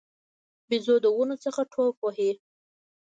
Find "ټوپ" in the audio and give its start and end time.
1.71-1.95